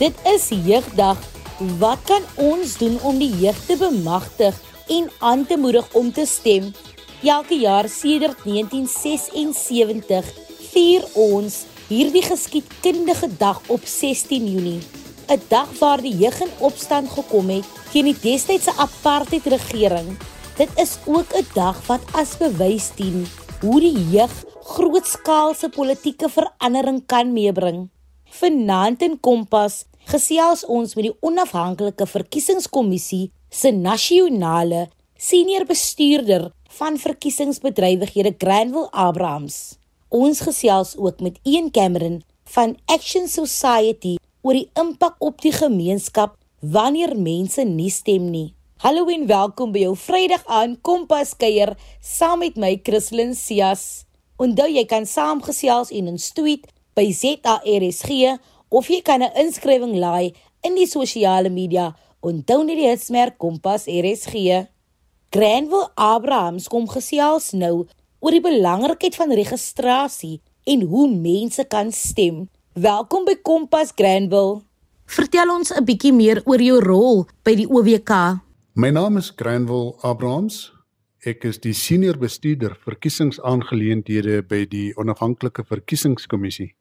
[0.00, 1.18] Dit is jeugdag.
[1.78, 4.56] Wat kan ons doen om die jeug te bemagtig
[4.88, 6.70] en aan te moedig om te stem?
[7.20, 10.30] Elke jaar sedert 1976
[10.70, 11.58] vier ons
[11.90, 14.80] hierdie geskiedkundige dag op 16 Junie.
[15.28, 20.16] 'n Dag waar die jeug in opstand gekom het teen die destydse apartheid regering.
[20.56, 23.28] Dit is ook 'n dag wat as bewys dien
[23.60, 27.90] hoe die jeug grootskaalse politieke verandering kan meebring.
[28.30, 34.88] Vanaand in Kompas gesels ons met die onafhanklike verkiesingskommissie se nasionale
[35.20, 39.76] senior bestuurder van verkiesingsbedrywighede Granville Abrahams.
[40.08, 42.22] Ons gesels ook met Ian Cameron
[42.54, 48.54] van Action Society oor die impak op die gemeenskap wanneer mense nie stem nie.
[48.80, 54.06] Hallo en welkom by jou Vrydag aan Kompas kuier saam met my Christlyn Cias.
[54.40, 56.64] Onthou jy kan saamgesels en ons tweet
[56.96, 58.38] by ZARSG
[58.70, 63.86] of jy kan 'n inskrywing laai in die sosiale media onthou net die hitsmerk Kompas
[63.86, 64.66] RSG.
[65.30, 67.86] Granville Abrahams kom gesels nou
[68.20, 72.48] oor die belangrikheid van registrasie en hoe mense kan stem.
[72.74, 74.62] Welkom by Kompas Granville.
[75.06, 78.40] Vertel ons 'n bietjie meer oor jou rol by die OWK.
[78.74, 80.72] My naam is Granville Abrahams.
[81.24, 86.74] Ek is die senior bestuurder verkiesingsaangeleenthede by die onafhanklike verkiesingskommissie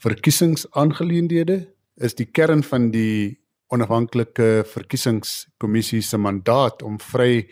[0.00, 1.58] verkiesingsaangeleenthede
[2.00, 3.36] is die kern van die
[3.70, 7.44] onafhanklike verkiesingskommissie se mandaat om vry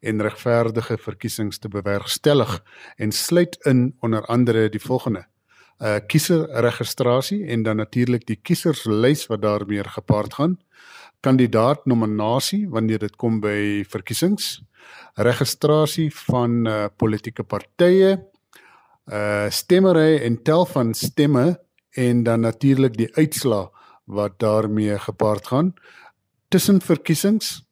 [0.00, 2.56] en regverdige verkiesings te bewerkstellig
[2.96, 5.26] en sluit in onder andere die volgende:
[5.78, 10.58] uh, kieserregistrasie en dan natuurlik die kieserslys wat daarmee gepaard gaan,
[11.20, 14.62] kandidaatnominasie wanneer dit kom by verkiesings,
[15.14, 18.16] registrasie van uh, politieke partye,
[19.10, 21.58] uh stemmery en tel van stemme
[21.94, 23.70] en dan natuurlik die uitslaa
[24.04, 25.74] wat daarmee gepaard gaan
[26.48, 27.68] tussen verkiesings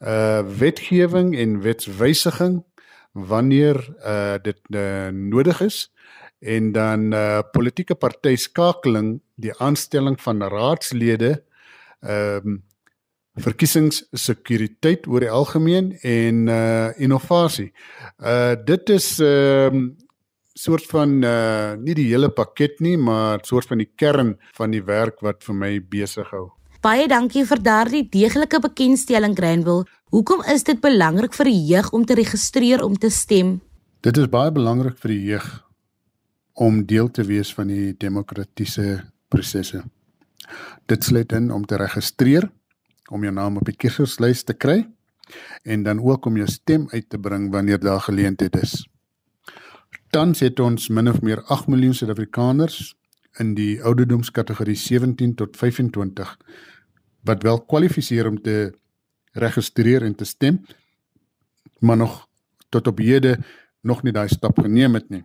[0.00, 2.64] uh wetgewing en wetswysiging
[3.12, 5.92] wanneer uh dit uh, nodig is
[6.38, 11.42] en dan uh politieke party skakeling die aanstelling van raadslede
[12.00, 12.62] ehm um,
[13.40, 17.70] verkiesingssekuriteit oor die algemeen en uh innovasie.
[18.20, 19.86] Uh dit is ehm um,
[20.54, 24.82] soort van uh nie die hele pakket nie, maar soort van die kern van die
[24.82, 26.50] werk wat vir my besig hou.
[26.82, 29.86] Baie dankie vir daardie deeglike bekendstelling Granville.
[30.10, 33.60] Hoekom is dit belangrik vir die jeug om te registreer om te stem?
[34.02, 35.46] Dit is baie belangrik vir die jeug
[36.58, 39.84] om deel te wees van die demokratiese prosesse.
[40.90, 42.50] Dit sluit in om te registreer,
[43.10, 44.82] om jou naam op die kieserslys te kry
[45.62, 48.82] en dan ook om jou stem uit te bring wanneer daar geleentheid is.
[50.12, 52.90] Tans het ons min of meer 8 miljoen Suid-Afrikaners
[53.40, 56.34] in die ouderdomskategorie 17 tot 25
[57.24, 58.74] wat wel kwalifiseer om te
[59.32, 60.58] registreer en te stem,
[61.80, 62.26] maar nog
[62.68, 63.38] tot op hede
[63.80, 65.22] nog nie daai stap geneem het nie.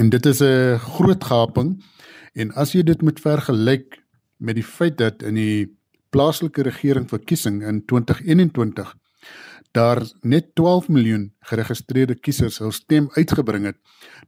[0.00, 1.84] En dit is 'n groot gaping
[2.32, 4.00] en as jy dit moet vergelyk
[4.36, 5.76] met die feit dat in die
[6.08, 8.96] plaaslike regering verkiesing in 2021
[9.72, 13.78] daar net 12 miljoen geregistreerde kiesers hul stem uitgebring het,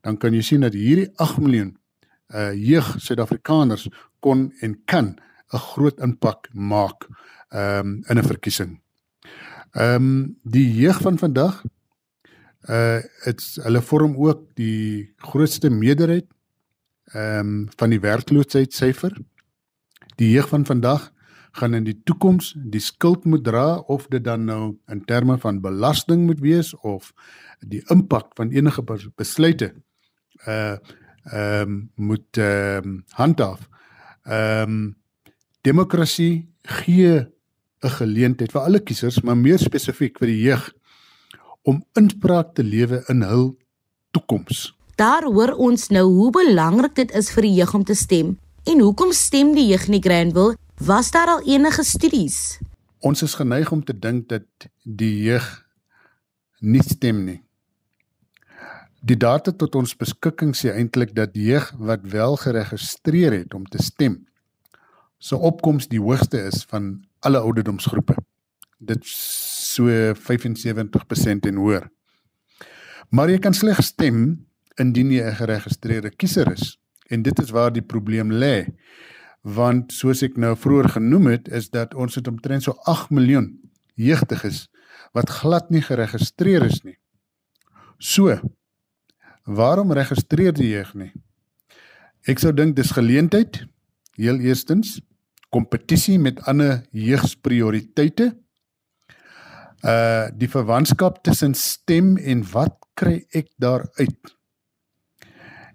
[0.00, 1.74] dan kan jy sien dat hierdie 8 miljoen
[2.34, 3.88] uh jeug Suid-Afrikaners
[4.24, 5.16] kon en kan
[5.52, 7.06] 'n groot impak maak
[7.52, 8.80] um in 'n verkiesing.
[9.72, 11.62] Um die jeug van vandag
[12.68, 16.26] uh dit's hulle vorm ook die grootste meerderheid
[17.14, 19.12] um van die werkloosheidssyfer.
[20.16, 21.12] Die jeug van vandag
[21.54, 25.60] gaan in die toekoms die skuld moet dra of dit dan nou in terme van
[25.62, 27.12] belasting moet wees of
[27.60, 28.84] die impak van enige
[29.16, 29.74] besluite
[30.46, 30.76] uh
[31.24, 33.68] ehm um, moet ehm um, handhaaf.
[34.24, 34.96] Ehm um,
[35.60, 37.26] demokrasie gee
[37.80, 40.72] 'n geleentheid vir alle kiesers, maar meer spesifiek vir die jeug
[41.62, 43.56] om inspraak te lewe in hul
[44.10, 44.74] toekoms.
[44.96, 48.38] Daar hoor ons nou hoe belangrik dit is vir die jeug om te stem.
[48.64, 52.58] En hoekom stem die jeug nie Granville Was daar al enige studies?
[52.98, 54.46] Ons is geneig om te dink dat
[54.82, 55.46] die jeug
[56.58, 57.40] nie stem nie.
[59.04, 63.66] Die data tot ons beskikking sê eintlik dat die jeug wat wel geregistreer het om
[63.70, 64.24] te stem,
[65.18, 68.16] se opkoms die hoogste is van alle ouderdomsgroepe.
[68.78, 71.86] Dit so 75% en hoër.
[73.14, 74.46] Maar jy kan slegs stem
[74.80, 76.78] indien jy 'n geregistreerde kiezer is
[77.08, 78.66] en dit is waar die probleem lê
[79.44, 83.52] want soos ek nou vroeër genoem het is dat ons het omtrent so 8 miljoen
[83.94, 84.68] jeugdiges
[85.14, 86.96] wat glad nie geregistreer is nie.
[87.98, 88.32] So
[89.44, 91.12] waarom registreer die jeug nie?
[92.26, 93.66] Ek sou dink dis geleentheid
[94.16, 94.98] heel eerstens
[95.52, 98.32] kompetisie met ander jeugsprioriteite.
[99.84, 104.33] Uh die verwantskap tussen stem en wat kry ek daaruit?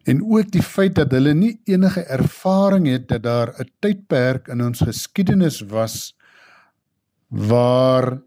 [0.09, 4.63] En ook die feit dat hulle nie enige ervaring het dat daar 'n tydperk in
[4.65, 6.15] ons geskiedenis was
[7.27, 8.21] waar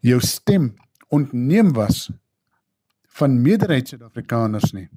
[0.00, 0.74] jou stem
[1.08, 2.10] ontneem was
[3.18, 4.88] van meerderheid Suid-Afrikaners nie.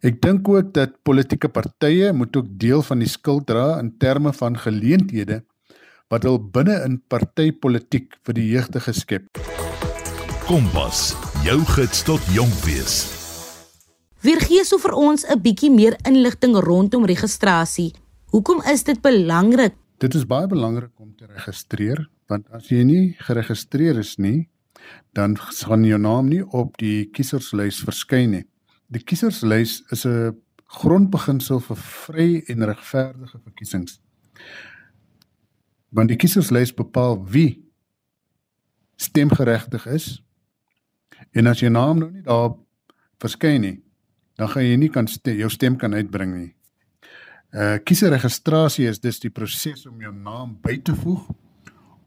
[0.00, 4.32] Ek dink ook dat politieke partye moet ook deel van die skuld dra in terme
[4.32, 5.44] van geleenthede
[6.08, 9.26] wat hul binne in partytetiek vir die jeugte geskep.
[10.46, 11.12] Kompas,
[11.44, 13.17] jou gids tot jonk wees.
[14.28, 17.94] Weer gee so vir ons 'n bietjie meer inligting rondom registrasie.
[18.28, 19.72] Hoekom is dit belangrik?
[19.98, 24.48] Dit is baie belangrik om te registreer want as jy nie geregistreer is nie,
[25.14, 28.44] dan gaan jou naam nie op die kieserslys verskyn nie.
[28.88, 30.36] Die kieserslys is 'n
[30.66, 33.98] grondbeginsel vir vry en regverdige verkiesings.
[35.88, 37.64] Want die kieserslys bepaal wie
[38.96, 40.22] stemgeregtig is.
[41.32, 42.56] En as jou naam nou nie daar
[43.18, 43.87] verskyn nie,
[44.38, 46.52] dan gaan jy nie kan stem, jou stem kan uitbring nie.
[47.52, 51.28] Uh kieserregistrasie is dus die proses om jou naam by te voeg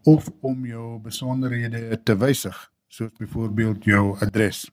[0.10, 2.56] of om jou besonderhede te wysig,
[2.90, 4.70] soos byvoorbeeld jou adres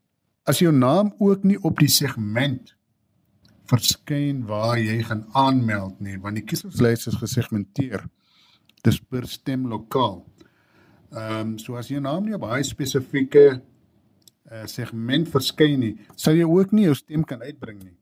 [0.49, 2.73] as jou naam ook nie op die segment
[3.69, 8.07] verskyn waar jy gaan aanmeld nie want die kieserslys is gesegmenteer
[8.87, 10.23] dis per stem lokaal.
[11.13, 13.61] Ehm um, so as jou naam nie op 'n spesifieke
[14.51, 17.97] uh, segment verskyn nie, sal jy ook nie jou stem kan uitbring nie.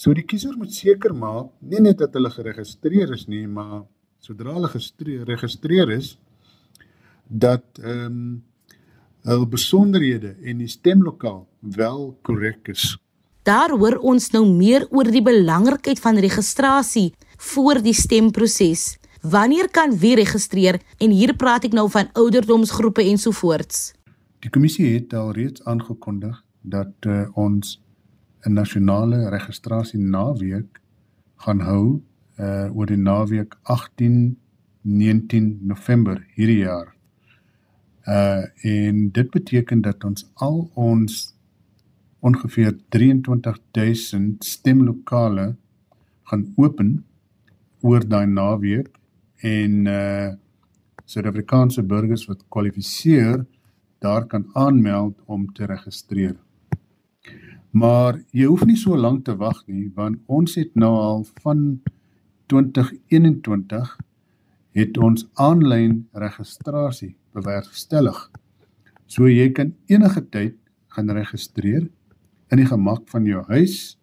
[0.00, 3.82] So die kiezer moet seker maak nie net dat hulle geregistreer is nie, maar
[4.24, 6.14] sodra hulle geregistreer is
[7.28, 8.38] dat ehm um,
[9.28, 12.96] hul besonderhede en die stemlokaal wel korrek is.
[13.44, 18.96] Daar hoor ons nou meer oor die belangrikheid van registrasie voor die stemproses.
[19.20, 23.90] Wanneer kan wie registreer en hier praat ek nou van ouderdomsgroepe ensovoorts.
[24.40, 27.80] Die kommissie het al reeds aangekondig dat uh, ons
[28.48, 30.80] 'n nasionale registrasie naweek
[31.36, 32.00] gaan hou
[32.40, 34.36] uh oor die naweek 18
[34.82, 36.94] 19 November hierdie jaar.
[38.06, 41.36] Uh en dit beteken dat ons al ons
[42.20, 45.56] ongeveer 23000 stemlokale
[46.22, 47.04] gaan open
[47.80, 48.88] oor daai naweek
[49.36, 50.32] en uh
[51.04, 53.44] Suid-Afrikaanse burgers wat kwalifiseer
[54.00, 56.36] daar kan aanmeld om te registreer.
[57.70, 61.82] Maar jy hoef nie so lank te wag nie want ons het nou al van
[62.50, 63.92] 2021
[64.80, 68.18] het ons aanlyn registrasie bewerkstellig.
[69.06, 70.56] So jy kan enige tyd
[70.96, 71.86] gaan registreer
[72.50, 73.96] in die gemak van jou huis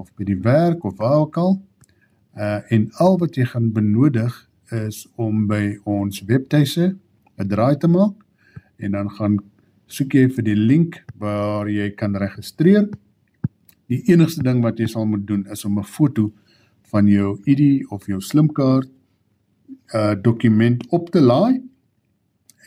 [0.00, 1.56] of by die werk of waar ook al.
[2.34, 4.32] Uh en al wat jy gaan benodig
[4.72, 6.94] is om by ons webtuise
[7.36, 8.23] 'n draai te maak
[8.76, 9.38] en dan gaan
[9.86, 12.88] soek jy vir die link waar jy kan registreer.
[13.92, 16.32] Die enigste ding wat jy sal moet doen is om 'n foto
[16.92, 18.90] van jou ID of jou slimkaart
[19.94, 21.62] uh dokument op te laai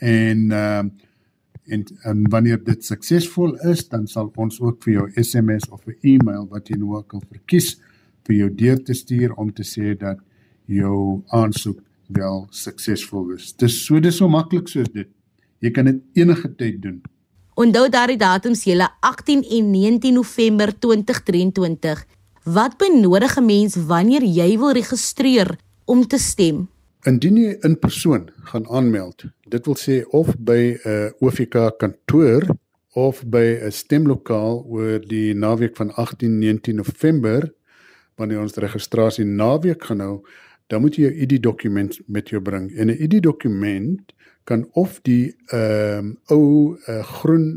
[0.00, 0.84] en uh
[1.68, 5.98] en, en wanneer dit suksesvol is dan sal ons ook vir jou SMS of 'n
[6.02, 7.76] e-mail wat jy nou al verkies
[8.26, 10.18] vir jou deur te stuur om te sê dat
[10.64, 13.52] jou aansoek wel suksesvol is.
[13.52, 15.08] Dis so dis so maklik soos dit.
[15.58, 17.00] Jy kan dit enige tyd doen.
[17.58, 22.04] Onthou daardie datums julle 18 en 19 November 2023.
[22.44, 26.68] Wat benodig 'n mens wanneer jy wil registreer om te stem?
[27.02, 32.42] Indien jy in persoon gaan aanmeld, dit wil sê of by 'n uh, OFK kantoor
[32.94, 37.52] of by 'n stemlokaal oor die naweek van 18-19 November
[38.16, 40.26] wanneer ons registrasie naweek gaan hou,
[40.66, 42.70] dan moet jy jou ID-dokument met jou bring.
[42.76, 44.12] En 'n ID-dokument
[44.48, 47.48] kan of die ehm um, ou uh, groen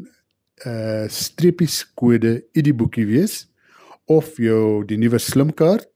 [0.67, 3.45] uh streepies kode ID-boekie wees
[4.11, 5.87] of jou die nuwe slimkaart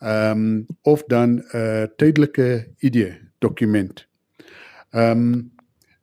[0.00, 2.98] ehm um, of dan 'n uh, tydelike ID
[3.38, 4.06] dokument.
[4.90, 5.50] Ehm um,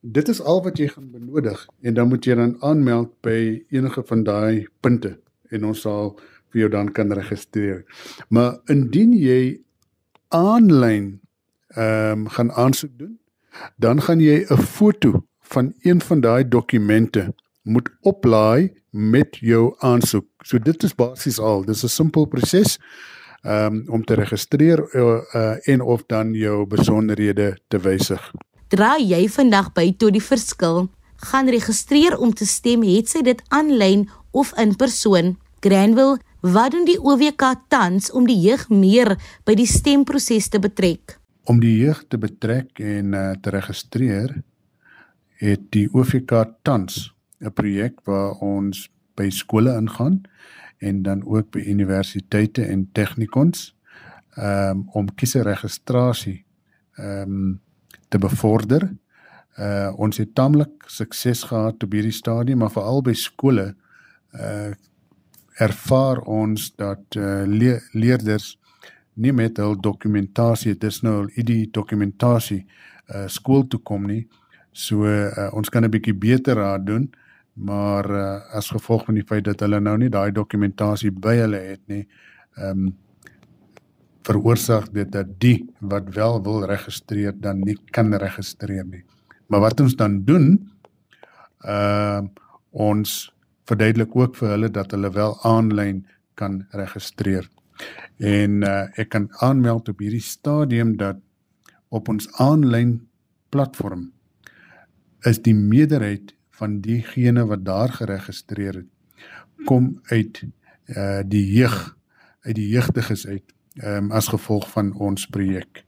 [0.01, 4.03] dit is al wat jy gaan benodig en dan moet jy dan aanmeld by enige
[4.03, 5.17] van daai punte
[5.49, 6.19] en ons sal
[6.51, 7.83] vir jou dan kan registreer.
[8.29, 9.61] Maar indien jy
[10.27, 11.19] aanlyn
[11.75, 13.19] ehm um, gaan aansoek doen,
[13.75, 17.33] dan gaan jy 'n foto van een van daai dokumente
[17.63, 20.25] moet oplaai met jou aansoek.
[20.43, 21.65] So dit is basies al.
[21.65, 22.79] Dis 'n simpel proses
[23.43, 28.31] um, om te registreer uh, uh, en of dan jou besonderhede te wysig.
[28.67, 30.89] Draai jy vandag by tot die verskil?
[31.15, 35.37] Gaan registreer om te stem, het sy dit aanlyn of in persoon.
[35.59, 41.17] Granville, Wat doen die OWK tans om die jeug meer by die stemproses te betrek?
[41.47, 44.33] Om die jeug te betrek en uh, te registreer,
[45.39, 46.33] het die OWK
[46.67, 50.21] tans 'n projek waar ons by skole ingaan
[50.77, 53.75] en dan ook by universiteite en tegnikons
[54.37, 56.45] um, om kieserregistrasie
[56.99, 57.61] um,
[58.09, 58.89] te bevorder.
[59.57, 63.75] Uh ons het tamelik sukses gehad op hierdie stadium, maar veral by skole
[64.33, 64.73] uh
[65.57, 68.59] ervaar ons dat uh le leerders
[69.17, 72.63] nie met hul dokumentasie, dis nou al ID dokumentasie
[73.13, 74.27] uh skool toe kom nie.
[74.77, 77.09] So uh, ons kan 'n bietjie beter raad doen,
[77.53, 81.61] maar uh, as gevolg van die feit dat hulle nou nie daai dokumentasie by hulle
[81.73, 82.07] het nie,
[82.57, 82.95] ehm um,
[84.27, 89.03] veroorsaak dit dat die wat wel wil registreer dan nie kan registreer nie.
[89.47, 90.69] Maar wat ons dan doen,
[91.63, 93.33] ehm uh, ons
[93.67, 96.05] verduidelik ook vir hulle dat hulle wel aanlyn
[96.35, 97.47] kan registreer.
[98.17, 101.19] En uh, ek kan aanmeld op hierdie stadium dat
[101.89, 102.99] op ons aanlyn
[103.49, 104.11] platform
[105.25, 108.91] is die meerderheid van diegene wat daar geregistreer het
[109.65, 110.43] kom uit
[110.95, 111.97] uh die jeug
[112.47, 115.83] uit die jeugdiges uit ehm um, as gevolg van ons projek.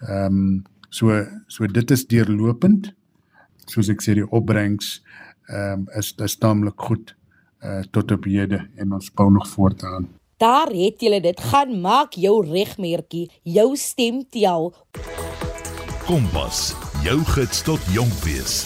[0.00, 2.92] Ehm um, so so dit is deurlopend.
[3.66, 5.00] Soos ek sê die opbrengs
[5.48, 7.16] ehm um, is is taamlik goed
[7.64, 10.08] uh tot op hede en ons bou nog voort aan.
[10.36, 14.72] Daar het julle dit gaan maak jou regmeertjie, jou stem tel.
[16.08, 16.72] Kompas,
[17.04, 18.56] jou gids tot jonk wees.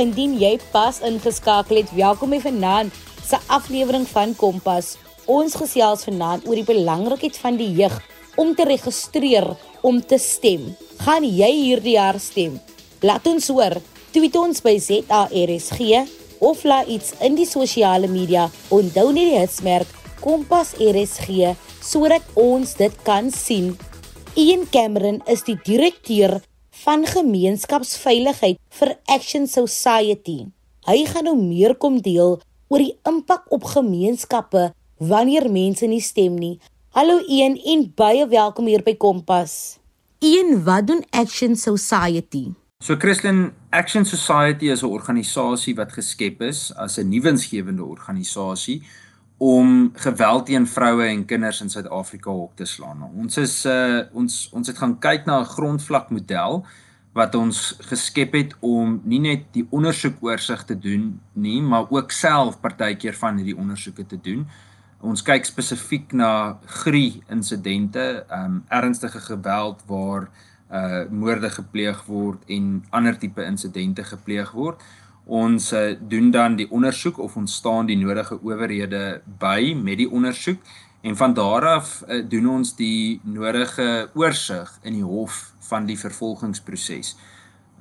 [0.00, 2.96] Indien jy pas ingeskakel het, welkom by vanaand
[3.26, 4.94] se aflewering van Kompas.
[5.28, 8.00] Ons gesels vanaand oor die belangrikheid van die jeug
[8.40, 9.52] om te registreer
[9.84, 10.64] om te stem.
[11.04, 12.56] Gaan jy hierdie jaar stem?
[13.04, 13.76] Laat ons hoor.
[14.16, 16.06] Tweet ons by ZARSG
[16.40, 18.48] of laat iets in die sosiale media.
[18.72, 23.72] Onthou net die hitsmerk Kompas RSG sodat ons dit kan sien.
[24.36, 26.42] Ian Cameron is die direkteur
[26.84, 30.44] van gemeenskapsveiligheid vir Action Society.
[30.84, 32.36] Hy gaan nou meer kom deel
[32.68, 36.58] oor die impak op gemeenskappe wanneer mense nie stem nie.
[36.92, 39.78] Hallo een en baie welkom hier by Kompas.
[40.20, 42.50] Een wat doen Action Society?
[42.84, 48.82] So Christian Action Society is 'n organisasie wat geskep is as 'n nuwensgewende organisasie
[49.40, 53.06] om geweld teen vroue en kinders in Suid-Afrika op te slaan.
[53.16, 56.60] Ons is uh ons ons het gaan kyk na 'n grondvlak model
[57.16, 62.12] wat ons geskep het om nie net die ondersoek oorsig te doen nie, maar ook
[62.12, 64.46] self partykeer van hierdie ondersoeke te doen.
[65.00, 70.28] Ons kyk spesifiek na grie insidente, ehm um, ernstige geweld waar
[70.70, 74.82] uh moorde gepleeg word en ander tipe insidente gepleeg word.
[75.30, 80.08] Ons uh, doen dan die ondersoek of ons staan die nodige owerhede by met die
[80.10, 80.58] ondersoek
[81.06, 85.98] en van daar af uh, doen ons die nodige oorsig in die hof van die
[85.98, 87.14] vervolgingsproses.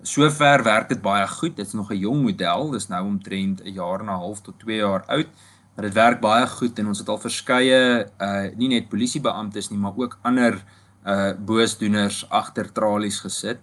[0.05, 1.55] Sover werk dit baie goed.
[1.57, 2.69] Dit is nog 'n jong model.
[2.71, 5.27] Dis nou omtrent 'n jaar en 'n half tot 2 jaar oud.
[5.75, 9.79] Maar dit werk baie goed en ons het al verskeie uh nie net polisiebeamptes nie,
[9.79, 10.63] maar ook ander
[11.05, 13.59] uh boosdoeners agter tralies gesit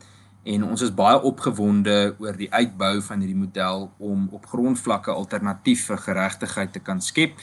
[0.46, 5.88] en ons is baie opgewonde oor die uitbou van hierdie model om op grondvlakke alternatief
[5.90, 7.34] vir geregtigheid te kan skep.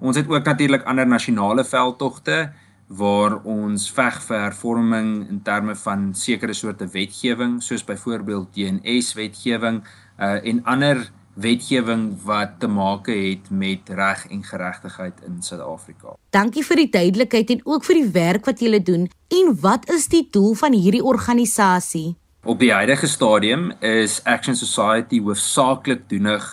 [0.00, 2.50] Ons het ook natuurlik ander nasionale veldtogte
[2.90, 9.82] waar ons veg vir hervorming in terme van sekere soorte wetgewing soos byvoorbeeld DNS wetgewing
[10.18, 11.06] uh en ander
[11.40, 16.16] wetgewing wat te maak het met reg en geregtigheid in Suid-Afrika.
[16.34, 19.06] Dankie vir die duidelikheid en ook vir die werk wat julle doen.
[19.30, 22.19] En wat is die doel van hierdie organisasie?
[22.40, 26.46] Op die huidige stadium is Action Society hoofsaaklik doenig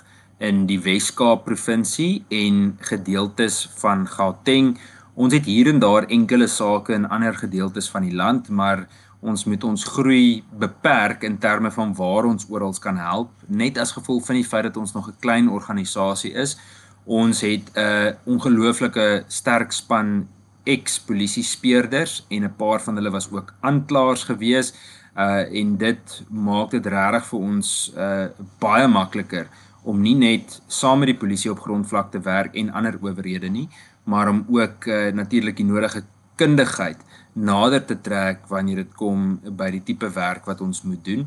[0.44, 4.74] in die Wes-Kaap provinsie en gedeeltes van Gauteng.
[5.16, 8.84] Ons het hier en daar enkele sake in ander gedeeltes van die land, maar
[9.24, 13.96] ons moet ons groei beperk in terme van waar ons oral kan help net as
[13.96, 16.58] gevolg van die feit dat ons nog 'n klein organisasie is
[17.06, 20.28] ons het 'n ongelooflike sterk span
[20.66, 24.74] ex-polisie speurders en 'n paar van hulle was ook aanklaers gewees
[25.18, 28.28] uh en dit maak dit regtig vir ons uh
[28.60, 29.48] baie makliker
[29.84, 33.70] om nie net saam met die polisie op grondvlak te werk en ander owerhede nie
[34.08, 36.04] maar om ook uh, natuurlik die nodige
[36.36, 36.98] kundigheid
[37.34, 41.26] nader te trek wanneer dit kom by die tipe werk wat ons moet doen.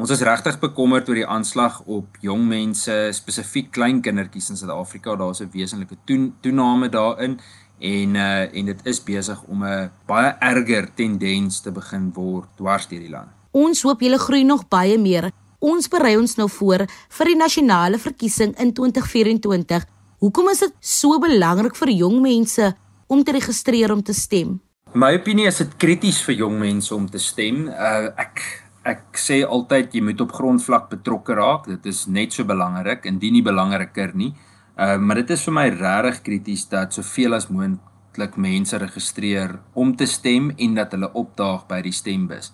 [0.00, 5.16] Ons is regtig bekommerd oor die aanslag op jong mense, spesifiek klein kindertjies in Suid-Afrika.
[5.16, 5.96] Daar's 'n wesenlike
[6.40, 7.40] toename daarin
[7.80, 12.88] en uh en dit is besig om 'n baie erger tendens te begin word dwars
[12.88, 13.28] deur die land.
[13.50, 15.30] Ons hoop julle groei nog baie meer.
[15.58, 19.84] Ons berei ons nou voor vir die nasionale verkiesing in 2024
[20.20, 22.66] Hoekom is dit so belangrik vir jong mense
[23.08, 24.58] om te registreer om te stem?
[24.92, 27.70] My opinie is dit krities vir jong mense om te stem.
[27.72, 28.42] Uh ek
[28.84, 31.64] ek sê altyd jy moet op grondvlak betrokke raak.
[31.72, 34.34] Dit is net so belangrik, indien nie belangriker nie.
[34.34, 39.96] Uh maar dit is vir my regtig krities dat soveel as moontlik mense registreer om
[39.96, 42.52] te stem en dat hulle opdaag by die stembus.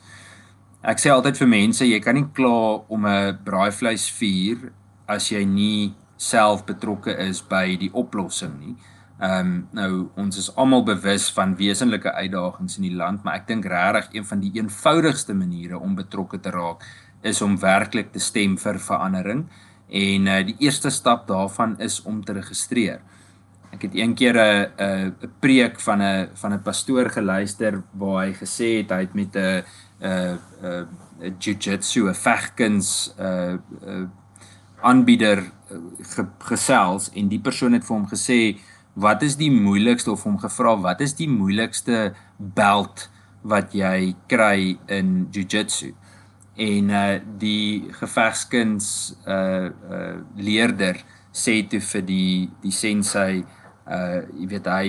[0.86, 4.72] Ek sê altyd vir mense, jy kan nie kla om 'n braaivleisvuur
[5.08, 8.76] as jy nie self betrokke is by die oplossing nie.
[9.20, 13.46] Ehm um, nou ons is almal bewus van wesenlike uitdagings in die land, maar ek
[13.46, 16.84] dink regtig een van die eenvoudigste maniere om betrokke te raak
[17.22, 19.46] is om werklik te stem vir verandering
[19.88, 23.00] en uh, die eerste stap daarvan is om te registreer.
[23.74, 28.26] Ek het een keer 'n 'n 'n preek van 'n van 'n pastoor geluister waar
[28.26, 29.64] hy gesê het hy het met 'n
[30.00, 30.38] 'n
[31.20, 34.10] 'n jiu-jitsu, 'n vegkuns 'n
[34.82, 35.50] aanbieder
[36.38, 38.58] gesels en die persoon het vir hom gesê
[38.94, 43.08] wat is die moeilikste of hom gevra wat is die moeilikste belt
[43.42, 45.92] wat jy kry in jiu-jitsu
[46.56, 48.88] en uh die gevegskuns
[49.26, 51.00] uh uh leerder
[51.32, 54.88] sê toe vir die die sensei uh jy weet hy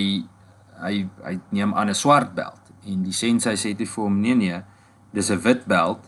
[0.84, 0.96] hy
[1.26, 4.62] hy neem aan 'n swart belt en die sensei sê toe vir hom nee nee
[5.14, 6.08] dis 'n wit belt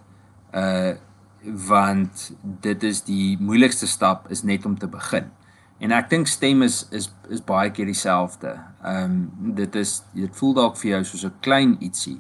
[0.54, 0.96] uh
[1.44, 5.32] want dit is die moeilikste stap is net om te begin
[5.80, 8.52] En ek dink stem is is is baie keer dieselfde.
[8.84, 12.20] Ehm um, dit is dit voel dalk vir jou soos 'n klein ietsie,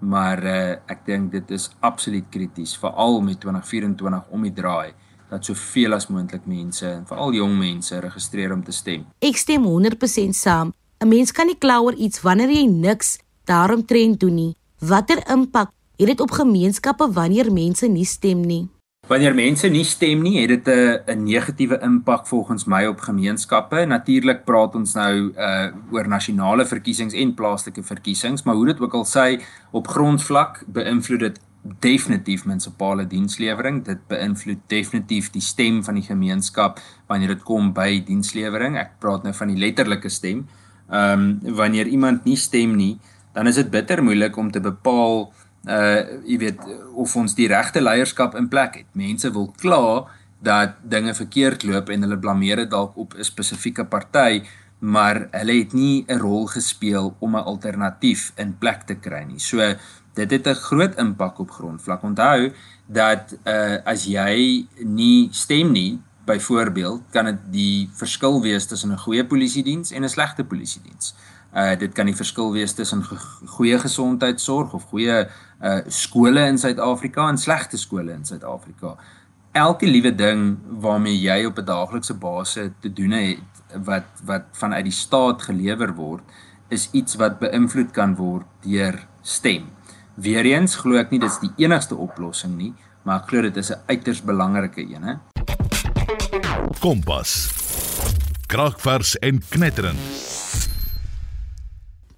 [0.00, 4.92] maar uh, ek dink dit is absoluut krities veral met 2024 om die draai
[5.30, 9.06] dat soveel as moontlik mense en veral jong mense registreer om te stem.
[9.22, 10.72] Ek stem 100% saam.
[11.00, 14.56] 'n Mens kan nie kla oor iets wanneer jy niks daaromtrent doen nie.
[14.80, 18.68] Watter impak het dit op gemeenskappe wanneer mense nie stem nie?
[19.10, 23.84] Wanneer mense nie stem nie, het dit 'n 'n negatiewe impak volgens my op gemeenskappe.
[23.84, 28.94] Natuurlik praat ons nou uh oor nasionale verkiesings en plaaslike verkiesings, maar hoe dit ook
[28.94, 31.40] al sê, op grondvlak beïnvloed dit
[31.80, 33.84] definitief munisipale dienslewering.
[33.84, 38.76] Dit beïnvloed definitief die stem van die gemeenskap wanneer dit kom by dienslewering.
[38.76, 40.46] Ek praat nou van die letterlike stem.
[40.90, 42.98] Ehm um, wanneer iemand nie stem nie,
[43.32, 45.32] dan is dit bitter moeilik om te bepaal
[45.68, 46.60] uh jy weet
[46.94, 48.88] of ons die regte leierskap in plek het.
[48.92, 50.06] Mense wil kla
[50.40, 54.42] dat dinge verkeerd loop en hulle blameer dit dalk op 'n spesifieke party,
[54.78, 59.38] maar hulle het nie 'n rol gespeel om 'n alternatief in plek te kry nie.
[59.38, 59.74] So
[60.14, 62.02] dit het 'n groot impak op grondvlak.
[62.02, 62.52] Onthou
[62.86, 68.98] dat uh as jy nie stem nie, byvoorbeeld, kan dit die verskil wees tussen 'n
[68.98, 71.14] goeie polisie diens en 'n slegte polisie diens.
[71.50, 73.02] Uh dit kan die verskil wees tussen
[73.56, 78.94] goeie gesondheidsorg of goeie uh skole in Suid-Afrika en slegte skole in Suid-Afrika.
[79.52, 83.38] Elke liewe ding waarmee jy op 'n daaglikse basis te doen het
[83.84, 86.22] wat wat vanuit die staat gelewer word,
[86.68, 89.70] is iets wat beïnvloed kan word deur stem.
[90.14, 93.70] Weereens glo ek nie dit is die enigste oplossing nie, maar ek glo dit is
[93.70, 95.14] 'n uiters belangrike een, hè.
[96.80, 97.50] Kompas.
[98.46, 99.98] Kragvers en knetterend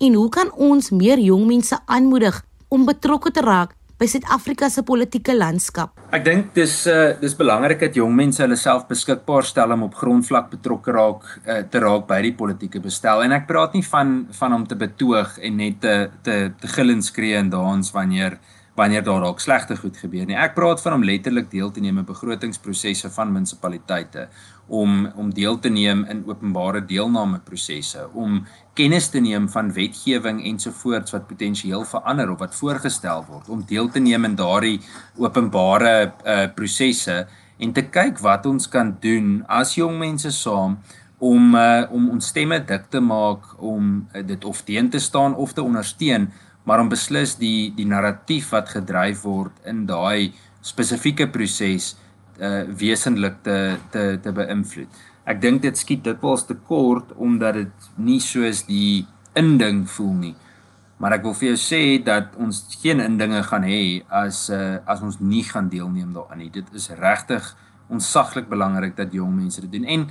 [0.03, 2.41] en hoe kan ons meer jong mense aanmoedig
[2.75, 5.93] om betrokke te raak by Suid-Afrika se politieke landskap?
[6.11, 9.95] Ek dink dis uh dis belangrik dat jong mense hulle self beskikbaar stel om op
[10.01, 14.17] grondvlak betrokke raak uh, te raak by die politieke bestel en ek praat nie van
[14.41, 15.95] van om te betoog en net te
[16.27, 18.41] te te gil en skree en dans wanneer
[18.83, 20.37] wanneer daar dalk slegte goed gebeur nie.
[20.38, 24.27] Ek praat van om letterlik deel te neem in begrotingsprosesse van munisipaliteite,
[24.73, 28.40] om om deel te neem in openbare deelname prosesse, om
[28.79, 33.90] kennis te neem van wetgewing ensovoorts wat potensieel verander of wat voorgestel word, om deel
[33.92, 34.79] te neem in daardie
[35.21, 37.23] openbare uh, prosesse
[37.62, 40.79] en te kyk wat ons kan doen as jong mense saam
[41.23, 45.37] om uh, om ons stemme dik te maak om uh, dit of teen te staan
[45.38, 46.31] of te ondersteun
[46.64, 51.94] maar om beslis die die narratief wat gedryf word in daai spesifieke proses
[52.40, 53.57] uh wesentlik te
[53.90, 55.03] te te beïnvloed.
[55.25, 59.05] Ek dink dit skiet dikwels te kort omdat dit nie soos die
[59.38, 60.35] inding voel nie.
[61.03, 65.03] Maar ek wil vir jou sê dat ons geen indinge gaan hê as uh as
[65.03, 66.51] ons nie gaan deelneem daaraan nie.
[66.51, 67.55] Dit is regtig
[67.92, 69.85] onsaglik belangrik dat jong mense dit doen.
[69.85, 70.07] En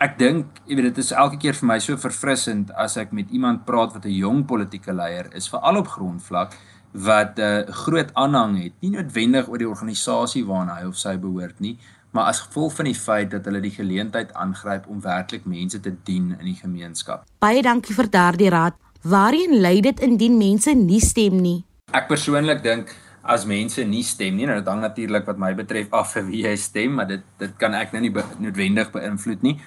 [0.00, 3.28] ek dink, jy weet dit is elke keer vir my so verfrissend as ek met
[3.36, 6.56] iemand praat wat 'n jong politieke leier is, veral op grondvlak
[6.92, 11.16] wat 'n uh, groot aanhang het, nie noodwendig oor die organisasie waarna hy of sy
[11.16, 11.78] behoort nie,
[12.12, 15.92] maar as gevolg van die feit dat hulle die geleentheid aangryp om werklik mense te
[16.04, 17.24] dien in die gemeenskap.
[17.38, 18.74] Baie dankie vir daardie raad.
[19.02, 21.64] Waarheen lei dit indien mense nie stem nie?
[21.92, 25.92] Ek persoonlik dink as mense nie stem nie, nou dit hang natuurlik wat my betref
[25.92, 29.42] af vir wie jy stem, maar dit dit kan ek nou nie be noodwendig beïnvloed
[29.42, 29.60] nie.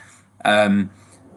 [0.44, 0.90] Ehm um,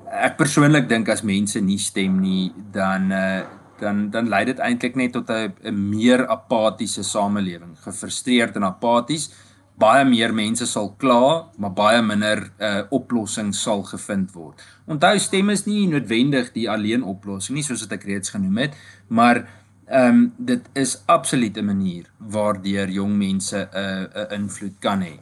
[0.06, 3.42] ek persoonlik dink as mense nie stem nie, dan uh
[3.80, 9.30] dan dan lei dit eintlik net tot 'n meer apatiese samelewing, gefrustreerd en apaties.
[9.78, 14.62] Baie meer mense sal kla, maar baie minder uh oplossings sal gevind word.
[14.86, 18.74] Onthou stem is nie noodwendig die alleen oplossing nie, soos wat ek reeds genoem het,
[19.08, 19.46] maar
[19.86, 25.02] ehm um, dit is absoluut 'n manier waardeur jong mense 'n uh, 'n invloed kan
[25.02, 25.20] hê.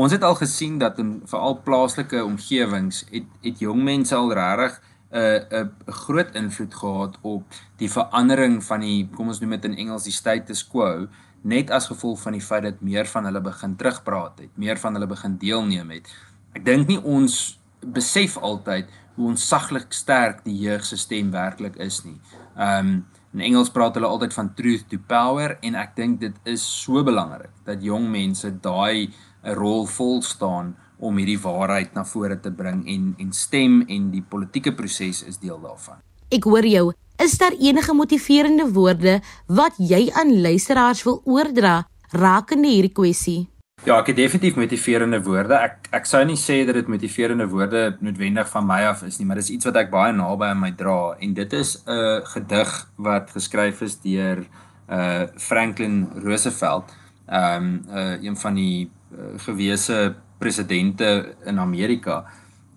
[0.00, 4.78] Ons het al gesien dat in veral plaaslike omgewings het het jong mense al regtig
[5.12, 7.44] 'n uh, 'n groot invloed gehad op
[7.76, 11.08] die verandering van die kom ons noem dit in Engels die status quo
[11.42, 14.94] net as gevolg van die feit dat meer van hulle begin terugpraat het, meer van
[14.94, 16.08] hulle begin deelneem het.
[16.52, 21.76] Ek dink nie ons besef altyd hoe ons saglik sterk die jeug se stem werklik
[21.76, 22.20] is nie.
[22.56, 26.64] Um, In Engels praat hulle altyd van truth to power en ek dink dit is
[26.66, 29.12] so belangrik dat jong mense daai
[29.44, 34.10] 'n rol vol staan om hierdie waarheid na vore te bring en en stem en
[34.10, 36.00] die politieke proses is deel daarvan.
[36.30, 36.92] Ek hoor jou.
[37.20, 43.48] Is daar enige motiverende woorde wat jy aan luisteraars wil oordra rakende hierdie kwessie?
[43.84, 45.56] Ja, ek het definitief motiverende woorde.
[45.56, 49.26] Ek ek sou nie sê dat dit motiverende woorde noodwendig van my af is nie,
[49.26, 52.20] maar dis iets wat ek baie naby aan my dra en dit is 'n uh,
[52.34, 54.44] gedig wat geskryf is deur
[54.90, 56.92] uh Franklin Roosevelt,
[57.26, 62.24] ehm um, uh een van die Eh, gewese presidente in Amerika.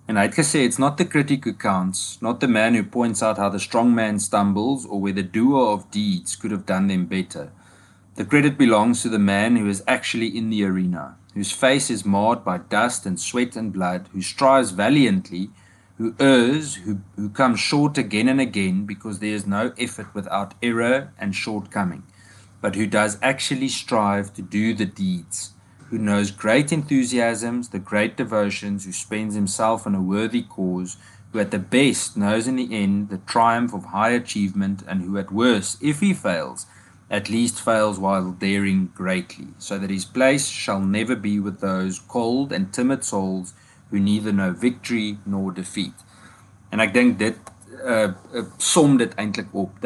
[0.06, 3.38] Hy het gesê it's not the critic who counts, not the man who points out
[3.38, 7.06] how the strong man stumbles or where the doer of deeds could have done them
[7.06, 7.52] better.
[8.16, 12.04] The credit belongs to the man who is actually in the arena, whose face is
[12.04, 15.50] marred by dust and sweat and blood, who strives valiantly,
[15.98, 20.54] who errs, who, who comes short again and again because there is no effort without
[20.60, 22.02] error and shortcoming,
[22.60, 25.53] but who does actually strive to do the deeds,
[25.94, 30.96] who knows great enthusiasms, the great devotions, who spends himself on a worthy cause,
[31.30, 35.16] who at the best knows in the end the triumph of high achievement, and who
[35.16, 36.66] at worst, if he fails,
[37.08, 42.00] at least fails while daring greatly, so that his place shall never be with those
[42.00, 43.54] cold and timid souls
[43.90, 45.94] who neither know victory nor defeat.
[46.72, 47.38] En ek dink dit
[47.84, 49.78] uh, uh som dit eintlik op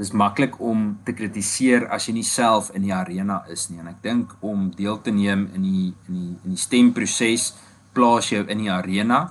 [0.00, 3.80] dis maklik om te kritiseer as jy nie self in die arena is nie.
[3.82, 7.50] En ek dink om deel te neem in die in die in die stemproses
[7.96, 9.26] plaas jou in die arena.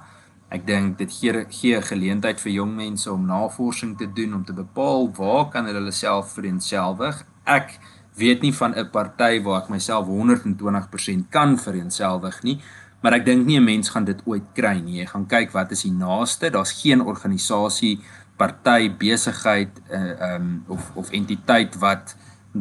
[0.53, 4.43] Ek dink dit gee gee 'n geleentheid vir jong mense om navorsing te doen om
[4.45, 7.25] te bepaal waar kan hulle hulle self vereenselwig.
[7.45, 7.79] Ek
[8.15, 12.59] weet nie van 'n party waar ek myself 120% kan vereenselwig nie,
[13.01, 14.99] maar ek dink nie 'n mens gaan dit ooit kry nie.
[14.99, 16.49] Jy gaan kyk wat is die naaste.
[16.49, 17.99] Daar's geen organisasie,
[18.39, 22.15] party, besigheid uh, um of of entiteit wat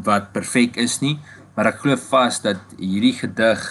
[0.04, 1.16] wat perfek is nie,
[1.56, 3.64] maar ek glo vas dat hierdie gedig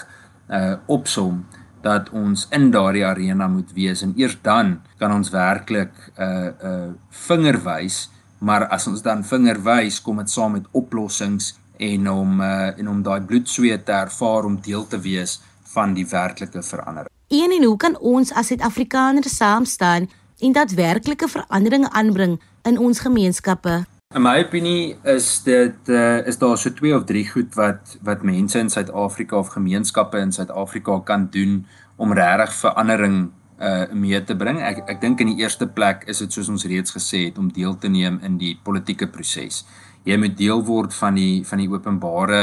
[0.48, 1.44] uh opsom
[1.84, 4.02] dat ons in daardie arena moet wees.
[4.02, 8.10] En eers dan kan ons werklik 'n uh, 'n uh, vinger wys.
[8.38, 12.88] Maar as ons dan vinger wys kom dit saam met oplossings en om uh, en
[12.88, 17.10] om daai bloedsweet te ervaar om deel te wees van die werklike verandering.
[17.28, 23.00] Een en hoe kan ons as Suid-Afrikaners saam staan en daadwerklike veranderinge aanbring in ons
[23.00, 23.84] gemeenskappe?
[24.14, 28.22] In my opinie is dit uh, is daar so twee of drie goed wat wat
[28.24, 33.18] mense in Suid-Afrika of gemeenskappe in Suid-Afrika kan doen om regtig verandering
[33.60, 34.62] uh mee te bring.
[34.62, 37.50] Ek ek dink in die eerste plek is dit soos ons reeds gesê het om
[37.52, 39.64] deel te neem in die politieke proses.
[40.06, 42.42] Jy moet deel word van die van die openbare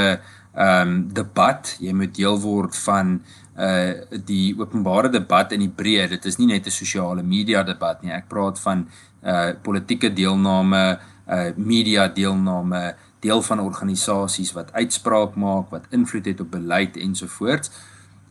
[0.55, 1.73] ehm um, debat.
[1.79, 3.21] Jy moet deel word van
[3.57, 3.93] uh
[4.25, 6.09] die openbare debat in die breë.
[6.09, 8.11] Dit is nie net 'n sosiale media debat nie.
[8.11, 8.87] Ek praat van
[9.23, 16.41] uh politieke deelname uh media deelname, deel van organisasies wat uitspraak maak, wat invloed het
[16.41, 17.71] op beleid ensovoorts.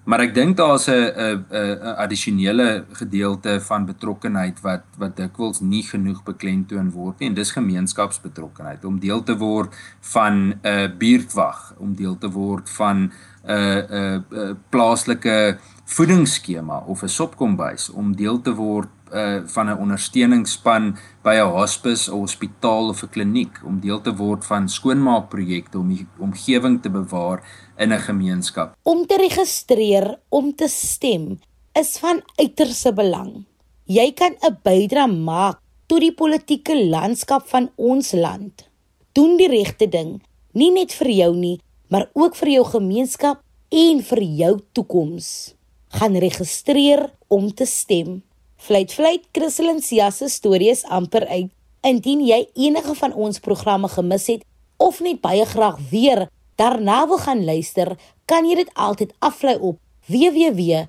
[0.04, 5.82] Maar ek dink daar's 'n 'n 'n addisionele gedeelte van betrokkenheid wat wat dikwels nie
[5.82, 8.84] genoeg beklemtoon word nie en dis gemeenskapsbetrokkenheid.
[8.84, 13.12] Om deel te word van 'n uh, buurtwag, om deel te word van 'n
[13.50, 19.66] uh, 'n uh, uh, plaaslike voedingsskema of 'n sopkombuis, om deel te word uh, van
[19.70, 24.68] 'n ondersteuningsspan by 'n hospis, 'n hospitaal of 'n kliniek om deel te word van
[24.68, 27.42] skoonmaakprojekte om die omgewing te bewaar
[27.79, 28.77] in 'n gemeenskap.
[28.83, 31.38] Om te registreer om te stem
[31.72, 33.44] is van uiterste belang.
[33.85, 38.68] Jy kan 'n bydrae maak tot die politieke landskap van ons land.
[39.12, 40.22] Doen die regte ding,
[40.53, 45.55] nie net vir jou nie, maar ook vir jou gemeenskap en vir jou toekoms.
[45.88, 48.22] Gaan registreer om te stem.
[48.64, 51.50] Fluit fluit Christelin Sia se stories amper uit.
[51.85, 54.40] Indien jy enige van ons programme gemis het
[54.81, 57.92] of net baie graag weer daarna wil gaan luister,
[58.24, 59.77] kan jy dit altyd aflaai op
[60.09, 60.88] www.rsg.co.za.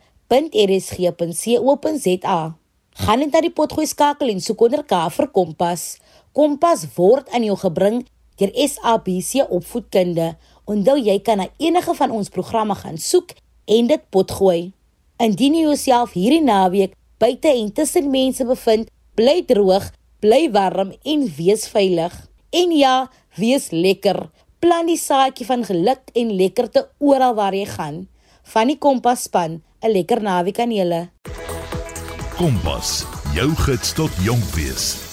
[3.04, 6.00] Gaan net na die potgooi skakel en soek onder K vir Kompas.
[6.32, 8.08] Kompas word aan jou gebring
[8.40, 10.40] deur SABC Opvoedkunde.
[10.64, 13.36] Onthou jy kan na enige van ons programme gaan soek
[13.68, 14.72] en dit potgooi.
[15.20, 21.28] Indien jy jouself hierdie naweek buite en tussen mense bevind, bly droog, bly warm en
[21.38, 22.14] wees veilig.
[22.56, 24.30] En ja, wees lekker.
[24.60, 28.06] Plant die saadjie van geluk en lekkerte oral waar jy gaan.
[28.54, 31.10] Van die Kompas span, 'n lekker naweek aan julle.
[32.38, 35.05] Kompas, jou gids tot jonk wees.